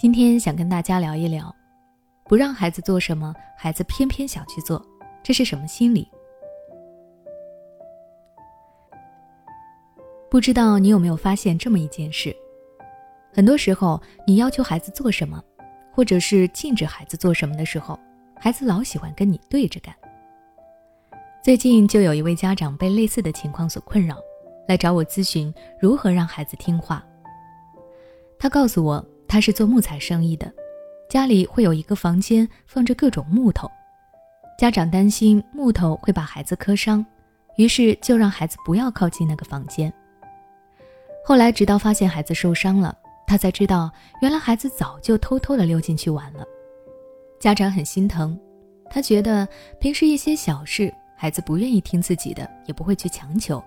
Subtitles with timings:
[0.00, 1.54] 今天想跟大家聊一聊，
[2.24, 4.82] 不让孩子做什么，孩子偏偏想去做，
[5.22, 6.10] 这是什么心理？
[10.30, 12.34] 不知道你有没有发现这么一件事？
[13.30, 15.38] 很多时候，你要求孩子做什么，
[15.92, 18.00] 或者是禁止孩子做什么的时候，
[18.36, 19.94] 孩子老喜欢跟你对着干。
[21.44, 24.16] 最近就有一位家长被类似的情况所困扰，
[24.66, 27.04] 来找我咨询如何让孩子听话。
[28.38, 30.52] 他告诉我，他是做木材生意的，
[31.08, 33.70] 家里会有一个房间放着各种木头，
[34.58, 37.06] 家长担心木头会把孩子磕伤，
[37.54, 39.92] 于是就让孩子不要靠近那个房间。
[41.24, 42.92] 后来直到发现孩子受伤了，
[43.24, 43.88] 他才知道
[44.20, 46.44] 原来孩子早就偷偷的溜进去玩了。
[47.38, 48.36] 家长很心疼，
[48.90, 49.46] 他觉得
[49.78, 50.92] 平时一些小事。
[51.16, 53.62] 孩子不愿意听自己的，也不会去强求。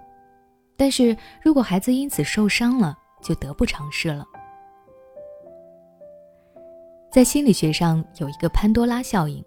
[0.75, 4.25] 但是如果孩子因此受伤了，就得不偿失了。
[7.13, 9.45] 在心理学上有一个潘多拉效应，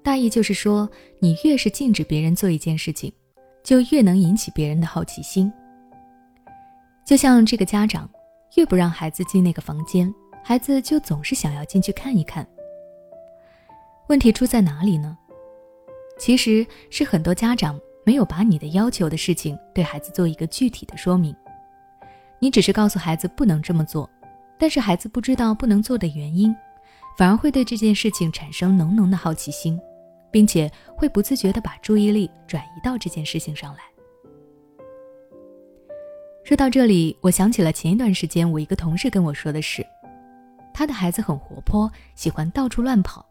[0.00, 3.12] 大意就是说，你越是禁止别人做一件事情，
[3.64, 5.52] 就越能引起别人的好奇心。
[7.04, 8.08] 就像这个家长，
[8.54, 12.46] 越不让孩子进那个房间，孩子就总是想要进去看一看。
[14.08, 15.18] 问题出在哪里呢？
[16.16, 21.34] 其实是很多家长没有把你的要求的事情对孩子做一个具体的说明，
[22.38, 24.08] 你只是告诉孩子不能这么做，
[24.56, 26.54] 但是孩子不知道不能做的原因，
[27.18, 29.76] 反而会对这件事情产生浓浓的好奇心，
[30.30, 33.80] 并且会不自觉地把注意力转移到这件事情上来。
[36.44, 39.84] 说到这里，我想起了前一段时间我一个同事跟我说的事，
[40.72, 43.26] 他的孩子很活泼，喜欢到处乱跑，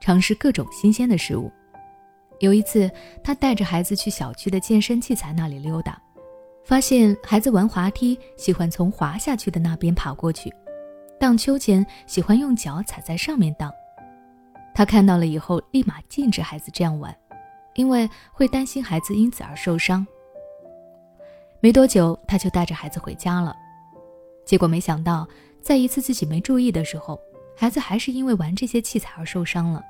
[0.00, 1.48] 尝试各种新鲜的事物。
[2.40, 2.90] 有一次，
[3.22, 5.96] 他带着孩子去小区的健身器材那里溜达，
[6.64, 10.52] 发现孩子玩滑梯喜欢从滑下去的那边爬过去，
[11.18, 13.72] 荡秋千喜欢用脚踩在上面荡。
[14.74, 17.14] 他看到了以后，立马禁止孩子这样玩，
[17.74, 20.06] 因为会担心孩子因此而受伤。
[21.60, 23.54] 没多久，他就带着孩子回家了。
[24.46, 25.26] 结果没想到，
[25.60, 27.20] 在一次自己没注意的时候，
[27.56, 29.82] 孩子还是因为玩这些器材而受伤了。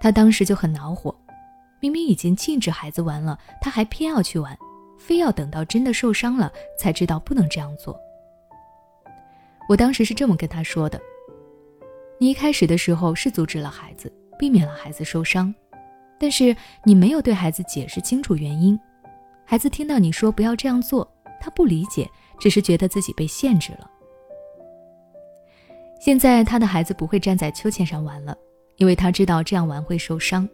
[0.00, 1.14] 他当时就很恼火。
[1.80, 4.56] 明明已经禁止孩子玩了，他还偏要去玩，
[4.98, 8.00] 非要等到真的受伤了才知道不能这样做。
[9.68, 11.00] 我当时是这么跟他说的
[12.18, 15.52] ：“你一开始的时候是阻止了孩子，避免了孩子受伤，
[16.18, 18.78] 但是你没有对孩子解释清楚原因。
[19.44, 21.08] 孩子听到你说不要这样做，
[21.40, 23.90] 他不理解，只是觉得自己被限制了。
[26.00, 28.36] 现在他的孩子不会站在秋千上玩了，
[28.76, 30.48] 因为他知道这样玩会受伤。”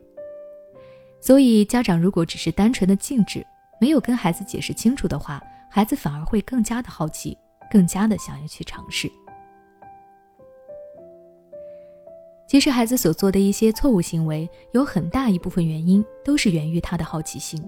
[1.20, 3.46] 所以，家长如果只是单纯的禁止，
[3.80, 5.40] 没有跟孩子解释清楚的话，
[5.70, 7.38] 孩子反而会更加的好奇，
[7.72, 9.10] 更加的想要去尝试。
[12.46, 17.58] 其实，孩子所做的一些错误行为，有很大一部分原因都是源于他的好奇心。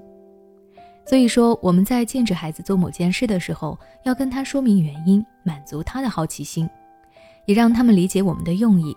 [1.06, 6.68] 所以说，我们在禁止孩子做某件事的时候，要跟他说明原因，满足他的好奇心，
[7.46, 8.94] 也让他们理解我们的用意。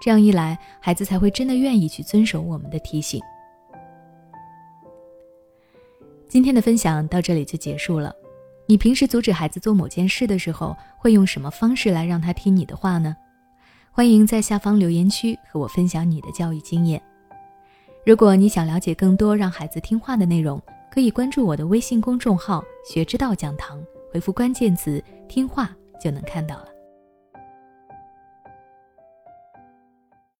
[0.00, 3.20] 这样一来，孩子才会真的愿意去遵守我们的提醒。
[6.28, 8.14] 今天的分享到这里就结束了。
[8.66, 13.14] 你平时阻止孩子做某件事的时候，会用什么方式来让他听你的话呢？
[13.90, 17.00] 欢迎在下方留言区和我分享你的教育经验。
[18.06, 20.60] 如果你想了解更多让孩子听话的内容，
[20.90, 23.82] 可以关注我的微信公众号“学之道讲堂”，
[24.12, 25.70] 回复关键词“听话”
[26.00, 26.73] 就能看到了。